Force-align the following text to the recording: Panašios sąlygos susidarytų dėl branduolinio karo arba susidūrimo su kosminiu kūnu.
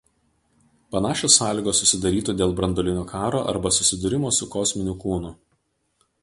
Panašios 0.93 1.35
sąlygos 1.41 1.81
susidarytų 1.83 2.35
dėl 2.39 2.55
branduolinio 2.61 3.03
karo 3.13 3.43
arba 3.53 3.73
susidūrimo 3.81 4.33
su 4.39 4.49
kosminiu 4.57 4.97
kūnu. 5.07 5.33